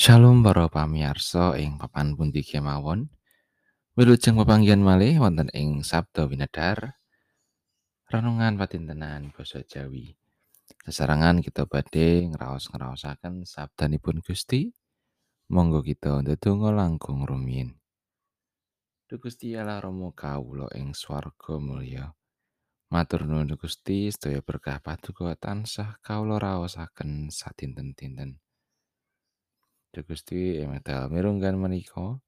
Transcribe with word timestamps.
Shalom 0.00 0.40
para 0.40 0.64
pamirsa 0.72 1.60
ing 1.60 1.76
papan 1.76 2.16
pundi 2.16 2.40
kemawon. 2.40 3.12
Wilujeng 4.00 4.40
pepanggihan 4.40 4.80
malih 4.80 5.20
wonten 5.20 5.52
ing 5.52 5.84
Sabda 5.84 6.24
Winedhar. 6.24 6.96
Renungan 8.08 8.56
patintenan 8.56 9.28
basa 9.36 9.60
Jawi. 9.60 10.16
Sesarengan 10.88 11.44
kita 11.44 11.68
badhe 11.68 12.32
ngraos-ngraosaken 12.32 13.44
sabdanipun 13.44 14.24
Gusti. 14.24 14.72
Monggo 15.52 15.84
kita 15.84 16.24
ndedonga 16.24 16.72
langkung 16.72 17.28
rumiyin. 17.28 17.76
Duh 19.04 19.20
Gusti 19.20 19.52
Allah 19.52 19.84
Rama 19.84 20.16
kawula 20.16 20.72
ing 20.80 20.96
swarga 20.96 21.60
mulya. 21.60 22.08
Matur 22.88 23.28
nuwun 23.28 23.52
Gusti 23.52 24.08
sedaya 24.08 24.40
berkah 24.40 24.80
paduka 24.80 25.36
tansah 25.36 26.00
kawula 26.00 26.40
raosaken 26.40 27.28
sadinten-dinten. 27.28 28.40
Duh 29.90 30.06
Gusti 30.06 30.62
ing 30.62 30.70
medal 30.70 31.10
mirunggan 31.10 31.58
menika 31.58 32.22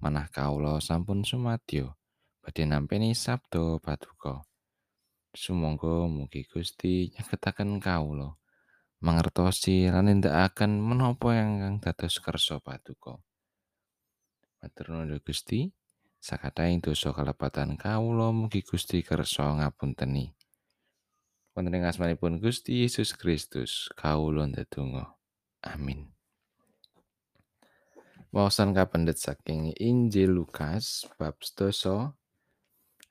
manah 0.00 0.32
kawula 0.32 0.80
sampun 0.80 1.28
sumadyo 1.28 1.92
badhe 2.40 2.64
nampi 2.64 3.12
sabda 3.12 3.76
paduka. 3.84 4.40
Sumangga 5.36 6.08
mugi 6.08 6.48
Gusti 6.48 7.12
nyegetaken 7.12 7.80
kawula 7.84 8.36
mangertosi 9.02 9.90
lan 9.90 10.06
nindakaken 10.06 10.78
menapa 10.78 11.34
ingkang 11.34 11.82
dados 11.82 12.22
kersa 12.22 12.62
paduka. 12.62 13.18
Matur 14.62 14.94
nuwun 14.94 15.18
Gusti, 15.26 15.74
sakataing 16.22 16.78
dosa 16.78 17.10
kalepatan 17.10 17.74
kawula 17.74 18.30
mugi 18.30 18.62
Gusti 18.62 19.02
kersa 19.02 19.58
ngapunteni. 19.58 20.30
Wonten 21.52 21.76
ing 21.76 21.84
asmanipun 21.84 22.38
Gusti 22.38 22.86
Yesus 22.86 23.18
Kristus 23.18 23.90
kawula 23.98 24.46
ndedonga. 24.46 25.18
Amin. 25.66 26.21
Wawasan 28.32 28.72
kapendet 28.72 29.20
saking 29.20 29.76
Injil 29.76 30.32
Lukas 30.32 31.04
bab 31.20 31.36
sedasa 31.44 32.16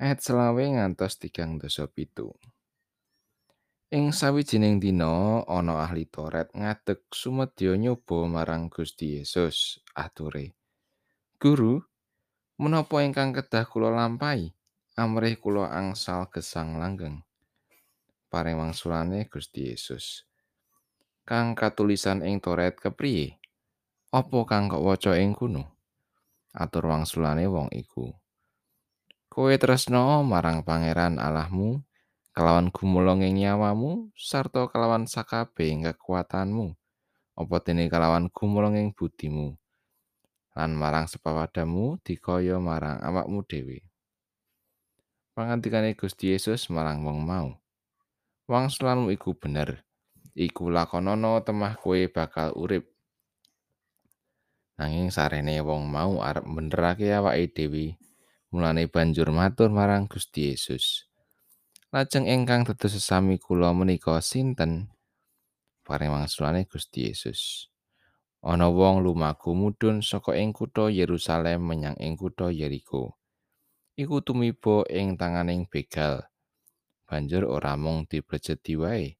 ayat 0.01 0.17
selawe 0.17 0.57
ngantos 0.57 1.21
tigang 1.21 1.61
dasa 1.61 1.85
pitu. 1.85 2.33
Ing 3.93 4.17
sawijining 4.17 4.81
dina 4.81 5.45
ana 5.45 5.85
ahli 5.85 6.09
Toret 6.09 6.49
ngadeg 6.57 7.05
sumedya 7.13 7.77
nyoba 7.77 8.25
marang 8.25 8.73
Gusti 8.73 9.21
Yesus 9.21 9.77
ature. 9.93 10.57
Guru, 11.37 11.77
menapa 12.57 13.05
ingkang 13.05 13.29
kedah 13.37 13.69
kula 13.69 13.93
lampahi 13.93 14.49
amrih 14.97 15.37
kula 15.37 15.69
angsal 15.69 16.33
gesang 16.33 16.81
langgeng? 16.81 17.21
Paring 18.33 18.57
wangsulane 18.57 19.29
Gusti 19.29 19.69
Yesus. 19.69 20.25
Kang 21.29 21.53
katulisan 21.53 22.25
ing 22.25 22.41
Toret 22.41 22.81
kepriye? 22.81 23.40
Apa 24.11 24.43
kang 24.43 24.67
kok 24.67 24.83
waca 24.83 25.15
ing 25.15 25.31
kuno? 25.31 25.71
Atur 26.51 26.91
wangsulane 26.91 27.47
wong 27.47 27.71
iku. 27.71 28.11
Kowe 29.31 29.55
tresna 29.55 30.19
marang 30.19 30.67
Pangeran 30.67 31.15
Allahmu 31.15 31.79
kelawan 32.35 32.75
gumulung 32.75 33.23
ing 33.23 33.39
nyawamu 33.39 34.11
sarta 34.19 34.67
kelawan 34.67 35.07
sakabehing 35.07 35.87
kekuatanmu. 35.87 36.75
Apa 37.39 37.55
dene 37.63 37.87
kelawan 37.87 38.27
gumulung 38.27 38.75
ing 38.75 38.91
budimu 38.91 39.55
lan 40.51 40.75
marang 40.75 41.07
sepawadamu 41.07 41.95
dikaya 42.03 42.59
marang 42.59 42.99
awakmu 42.99 43.47
dhewe. 43.47 43.79
Pangandikane 45.31 45.95
Gusti 45.95 46.35
Yesus 46.35 46.67
marang 46.67 47.07
wong 47.07 47.23
mau. 47.23 47.55
Wangsulanmu 48.51 49.15
iku 49.15 49.31
bener. 49.39 49.87
Iku 50.35 50.67
lakonana 50.67 51.39
temah 51.47 51.79
kowe 51.79 51.95
bakal 52.11 52.51
urip 52.59 52.90
Nanging 54.81 55.13
sarene 55.13 55.61
wong 55.61 55.85
mau 55.85 56.25
arep 56.25 56.41
benerake 56.41 57.13
awake 57.13 57.53
dhewe, 57.53 58.01
mulane 58.49 58.89
banjur 58.89 59.29
matur 59.29 59.69
marang 59.69 60.09
Gusti 60.09 60.49
Yesus. 60.49 61.05
Lajeng 61.93 62.25
ingkang 62.25 62.65
dados 62.65 62.97
sesami 62.97 63.37
kula 63.37 63.77
menika 63.77 64.17
sinten? 64.25 64.89
Paring 65.85 66.09
wangsulane 66.09 66.65
Gusti 66.65 67.13
Yesus. 67.13 67.69
Ana 68.41 68.73
wong 68.73 69.05
lumaku 69.05 69.53
mudhun 69.53 70.01
saka 70.01 70.33
ing 70.33 70.49
kutha 70.49 70.89
Yerusalem 70.89 71.61
menyang 71.61 71.93
ing 72.01 72.17
kutha 72.17 72.49
Yeriko. 72.49 73.21
Iku 73.93 74.25
tumiba 74.25 74.81
ing 74.89 75.13
tanganing 75.13 75.69
begal. 75.69 76.25
Banjur 77.05 77.45
ora 77.45 77.77
mung 77.77 78.09
dibrejeti 78.09 78.73
wae, 78.81 79.13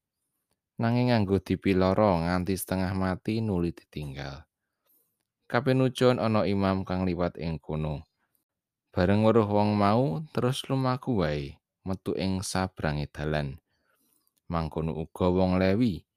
nanging 0.82 1.14
nganggo 1.14 1.38
dipiloro 1.38 2.18
nganti 2.26 2.58
setengah 2.58 2.98
mati 2.98 3.46
nuli 3.46 3.78
ditinggal. 3.78 4.42
Kapinujon 5.52 6.16
ana 6.16 6.48
imam 6.48 6.88
kang 6.88 7.04
liwat 7.04 7.36
ing 7.36 7.60
kono. 7.60 8.08
Bareng 8.96 9.28
weruh 9.28 9.44
wong 9.44 9.76
mau 9.76 10.24
terus 10.32 10.64
lumaku 10.72 11.20
wae 11.20 11.60
metu 11.84 12.16
ing 12.16 12.40
sabrange 12.40 13.12
dalan. 13.12 13.60
Mangkono 14.48 14.96
uga 14.96 15.28
wong 15.28 15.60
Lewi 15.60 16.08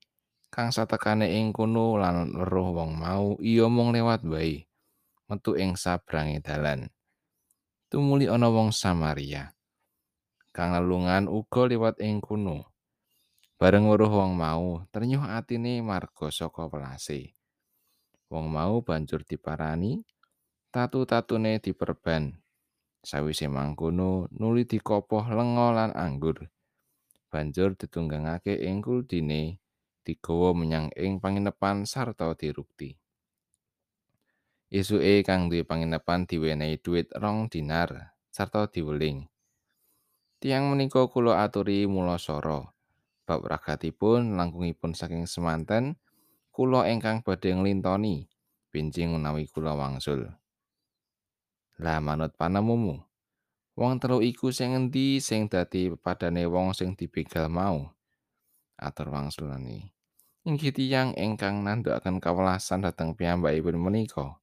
kang 0.55 0.71
satekane 0.71 1.35
ing 1.35 1.51
kono 1.51 1.99
lan 1.99 2.31
weruh 2.31 2.79
wong 2.79 2.95
mau 2.95 3.35
iya 3.43 3.67
mung 3.67 3.91
lewat 3.91 4.23
wae 4.23 4.71
metu 5.27 5.59
ing 5.59 5.75
sabrange 5.75 6.39
dalan. 6.39 6.87
Tumuli 7.91 8.31
ana 8.31 8.47
wong 8.47 8.71
Samaria 8.71 9.51
kang 10.55 10.79
lelungan 10.79 11.27
uga 11.27 11.67
liwat 11.67 11.99
ing 11.99 12.23
kono. 12.23 12.71
Bareng 13.59 13.91
weruh 13.91 14.15
wong 14.15 14.39
mau 14.39 14.87
ternyuh 14.95 15.27
atine 15.27 15.83
marga 15.83 16.31
saka 16.31 16.71
welase. 16.71 17.35
Wong 18.33 18.47
mau 18.49 18.81
banjur 18.81 19.25
diparani, 19.25 20.01
tatu-tatune 20.73 21.61
diperban. 21.61 22.35
Sawise 23.05 23.53
mangkono, 23.53 24.33
nuli 24.33 24.65
dikopoh 24.65 25.29
lenga 25.29 25.69
lan 25.77 25.91
anggur. 25.93 26.49
Banjur 27.29 27.77
ditunggangake 27.77 28.57
ing 28.65 28.81
kuldine, 28.81 29.61
digawa 30.05 30.57
menyang 30.57 30.89
ing 30.97 31.21
panginepan 31.21 31.85
sarta 31.85 32.33
dirukti. 32.33 32.97
Esuke 34.73 35.21
kang 35.23 35.53
duwe 35.53 35.63
panginepan 35.63 36.25
diwenehi 36.25 36.81
dhuwit 36.81 37.13
rong 37.15 37.53
dinar 37.53 38.17
sarta 38.33 38.67
diweling. 38.67 39.29
Tiang 40.43 40.73
menika 40.73 41.07
kula 41.07 41.47
aturi 41.47 41.87
mula 41.87 42.19
sora. 42.19 42.65
Bab 43.25 43.41
ragatipun 43.49 44.37
langkungipun 44.37 44.93
saking 44.93 45.25
semanten, 45.25 45.97
kula 46.55 46.87
ingkang 46.87 47.27
badhe 47.27 47.51
nglintoni 47.51 48.31
benjing 48.71 49.11
menawi 49.11 49.51
kula 49.51 49.75
wangsul. 49.75 50.31
Lah 51.83 51.99
manut 51.99 52.39
panemumu, 52.39 53.03
wong 53.75 53.99
telu 53.99 54.23
iku 54.23 54.55
sing 54.55 54.79
endi 54.79 55.19
sing 55.19 55.51
dadi 55.51 55.91
padane 55.99 56.47
wong 56.47 56.71
sing 56.71 56.95
dibegal 56.95 57.51
mau? 57.51 57.91
Atur 58.79 59.11
wangsulane. 59.11 59.91
Inggih 60.47 60.71
tiyang 60.71 61.19
ingkang 61.19 61.67
nandhakaken 61.67 62.23
kawelasan 62.23 62.87
dhateng 62.87 63.19
piyambakipun 63.19 63.75
menika. 63.75 64.39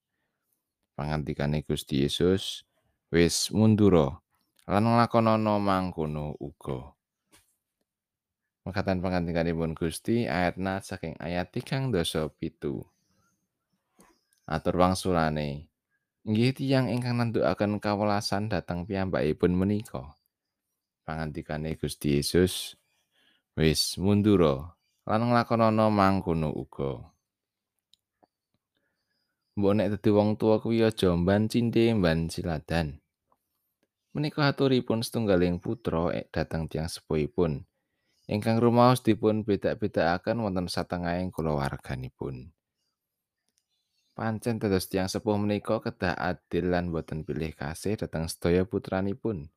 Pangandikane 0.99 1.63
Gusti 1.63 2.03
Yesus, 2.03 2.67
wis 3.07 3.47
mundura 3.55 4.19
lan 4.67 4.83
nglakonana 4.83 5.55
mangkono 5.63 6.35
uga. 6.43 6.95
Mekatan 8.61 9.01
pangandikanipun 9.01 9.73
Gusti 9.73 10.29
ayatna 10.29 10.85
saking 10.85 11.17
ayat 11.17 11.49
tigang 11.49 11.89
dasa 11.89 12.29
pitu. 12.29 12.85
Atur 14.45 14.77
wangsulane, 14.77 15.66
inggih 16.22 16.53
tiyang 16.53 16.94
ingkang 16.94 17.17
nandukaken 17.17 17.81
kawelasan 17.81 18.53
dhateng 18.53 18.85
piyambakipun 18.85 19.57
menika. 19.57 20.13
Pangandikane 21.01 21.73
Gusti 21.73 22.22
Yesus, 22.22 22.78
wis 23.58 23.97
mundura 23.97 24.78
lan 25.09 25.34
nglakonana 25.34 25.90
mangkono 25.90 26.53
uga. 26.53 27.02
Mbok 29.57 29.73
nek 29.73 29.90
dadi 29.97 30.09
wong 30.14 30.37
tuwa 30.37 30.61
kuwi 30.61 30.85
aja 30.85 31.17
mban 31.17 31.49
cinte 31.49 31.90
mban 31.97 32.29
siladan. 32.29 33.02
Menika 34.14 34.46
aturipun 34.46 35.02
setunggaling 35.02 35.57
putra 35.57 36.14
dhateng 36.29 36.69
tiyang 36.69 36.85
sepuhipun. 36.85 37.66
Ingkang 38.31 38.63
rumaos 38.63 39.03
dipun 39.03 39.43
bedak-bedakaken 39.43 40.39
wonten 40.39 40.72
satengahing 40.72 41.35
kulawarganipun. 41.35 42.55
Pancen 44.16 44.55
dados 44.55 44.87
tiyang 44.87 45.11
sepuh 45.11 45.35
menika 45.35 45.83
kedah 45.83 46.16
adil 46.16 46.72
lan 46.72 46.95
boten 46.95 47.28
pilih 47.28 47.51
kasih 47.51 47.99
dhateng 47.99 48.31
sedaya 48.31 48.63
putranipun. 48.63 49.51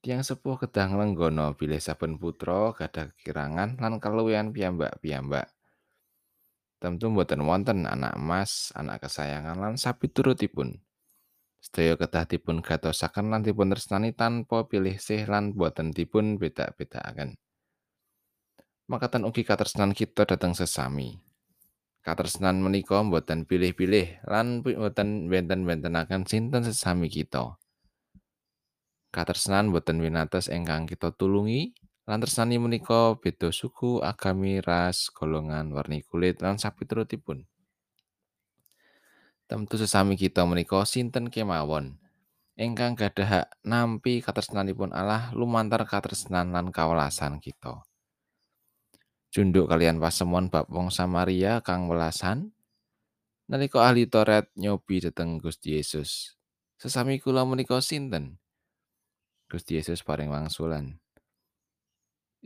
Tiyang 0.00 0.24
sepuh 0.24 0.56
kedah 0.64 0.96
nglenggono 0.96 1.52
bilih 1.60 1.76
saben 1.76 2.16
putra 2.16 2.72
gadah 2.72 3.12
kirangan 3.20 3.76
lan 3.76 4.00
kaluwihan 4.00 4.56
piyambak-piyambak. 4.56 5.52
Tentu 6.80 7.12
boten 7.12 7.44
wonten 7.44 7.84
anak 7.84 8.16
emas, 8.16 8.72
anak 8.72 9.04
kesayangan 9.04 9.60
lan 9.60 9.76
sapiturutipun. 9.76 10.80
Sedaya 11.60 11.92
kedah 12.00 12.24
dipun 12.24 12.64
gatosaken 12.64 13.28
lan 13.28 13.44
dipun 13.44 13.68
tresnani 13.68 14.16
tanpa 14.16 14.64
pilih 14.64 14.96
sih 14.96 15.28
lan 15.28 15.52
boten 15.52 15.92
dipun 15.92 16.40
bedak-bedakaken. 16.40 17.36
Makatan 18.88 19.28
ugi 19.28 19.44
katresnan 19.44 19.92
kita 19.92 20.24
dhateng 20.24 20.56
sesami. 20.56 21.20
Katresnan 22.00 22.64
menika 22.64 23.04
boten 23.04 23.44
pilih-pilih 23.44 24.24
lan 24.24 24.64
boten 24.64 25.28
benten-bentenaken 25.28 26.24
sinten 26.24 26.64
sesami 26.64 27.12
kita. 27.12 27.60
Katresnan 29.12 29.68
boten 29.68 30.00
winates 30.00 30.48
ingkang 30.48 30.88
kita 30.88 31.12
tulungi, 31.12 31.76
lan 32.08 32.24
tresnani 32.24 32.56
menika 32.56 33.14
beda 33.20 33.52
suku, 33.52 34.00
agami, 34.00 34.64
ras, 34.64 35.12
golongan, 35.12 35.76
warni 35.76 36.00
kulit 36.00 36.40
lan 36.40 36.56
sapiturutipun. 36.56 37.44
Tentu 39.50 39.74
sesami 39.74 40.14
kita 40.14 40.46
menika 40.46 40.78
sinten 40.86 41.26
kemawon 41.26 41.98
ingkang 42.54 42.94
gadah 42.94 43.26
hak 43.26 43.46
nampi 43.66 44.22
katresnanipun 44.22 44.94
Allah 44.94 45.34
lumantar 45.34 45.82
katresnan 45.90 46.54
lan 46.54 46.70
kawelasan 46.70 47.42
kita. 47.42 47.82
Junduk 49.34 49.66
kalian 49.66 49.98
pasemon 49.98 50.54
bab 50.54 50.70
wong 50.70 50.94
Samaria 50.94 51.58
kang 51.66 51.90
welasan 51.90 52.54
nalika 53.50 53.82
ahli 53.90 54.06
Toret 54.06 54.54
nyobi 54.54 55.02
dhateng 55.02 55.42
Gusti 55.42 55.74
Yesus. 55.74 56.38
Sesami 56.78 57.18
kula 57.18 57.42
menika 57.42 57.82
sinten? 57.82 58.38
Gusti 59.50 59.82
Yesus 59.82 60.06
paring 60.06 60.30
wangsulan. 60.30 61.02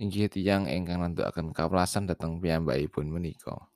Inggih 0.00 0.32
tiyang 0.32 0.72
ingkang 0.72 1.04
nentukaken 1.04 1.52
kawelasan 1.52 2.08
dhateng 2.08 2.40
piyambakipun 2.40 3.12
menika. 3.12 3.73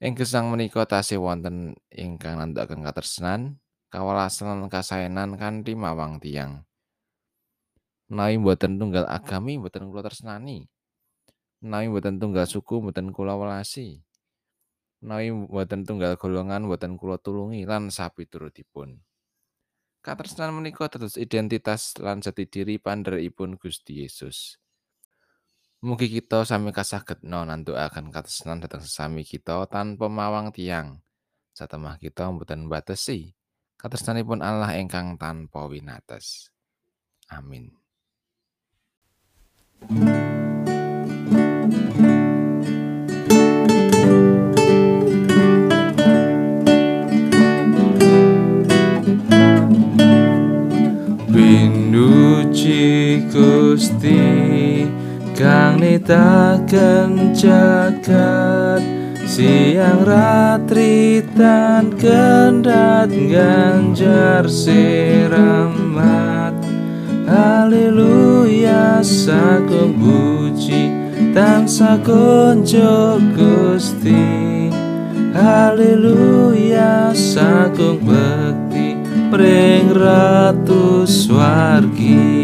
Ing 0.00 0.16
gesang 0.16 0.48
menika 0.48 0.88
tasih 0.88 1.20
wonten 1.20 1.76
ingkang 1.92 2.40
nentukaken 2.40 2.80
katresnan, 2.88 3.60
kawelasan 3.92 4.48
lan 4.48 4.72
kasaenan 4.72 5.36
kanthi 5.36 5.76
mawang 5.76 6.16
tiyang. 6.16 6.64
Menawi 8.08 8.40
boten 8.40 8.80
tunggal 8.80 9.04
agami 9.04 9.60
boten 9.60 9.92
kula 9.92 10.00
tresnani. 10.08 10.64
Menawi 11.60 11.92
boten 11.92 12.16
tunggal 12.16 12.48
suku 12.48 12.80
boten 12.80 13.12
kula 13.12 13.36
welasi. 13.36 14.00
Menawi 15.04 15.36
boten 15.44 15.84
tunggal 15.84 16.16
golongan 16.16 16.64
boten 16.64 16.96
kula 16.96 17.20
tulungi 17.20 17.68
lan 17.68 17.92
sapiturutipun. 17.92 19.04
Katresnan 20.00 20.56
menika 20.56 20.88
dados 20.88 21.20
identitas 21.20 21.92
lan 22.00 22.24
jati 22.24 22.48
diri 22.48 22.80
pandherekipun 22.80 23.60
Gusti 23.60 24.00
Yesus. 24.00 24.56
Mugi 25.80 26.12
kita 26.12 26.44
sami 26.44 26.76
kasagedna 26.76 27.48
nantukaken 27.48 28.12
katresnan 28.12 28.60
dhateng 28.60 28.84
sesami 28.84 29.24
kita 29.24 29.64
tanpa 29.64 30.12
mawang 30.12 30.52
tiyang. 30.52 31.00
Satemah 31.56 31.96
kita 31.96 32.28
boten 32.36 32.68
batesi 32.68 33.32
katresnanipun 33.80 34.44
Allah 34.44 34.76
ingkang 34.76 35.16
tanpa 35.16 35.64
winates. 35.64 36.52
Amin. 37.32 37.72
Pinuji 39.80 40.29
nitaken 56.10 57.30
jagat 57.38 58.82
siang 59.30 60.02
ratri 60.02 61.22
tan 61.38 61.94
kendat 61.94 63.14
ganjar 63.30 64.50
siramat. 64.50 65.38
Haleluya 67.30 69.06
sagung 69.06 69.94
puji 70.02 70.90
tansah 71.30 72.02
konco 72.02 73.22
Gusti. 73.38 74.66
Haleluya 75.30 77.14
sagung 77.14 78.02
bekti 78.02 78.98
pring 79.30 79.94
ratu 79.94 81.06
swargi 81.06 82.39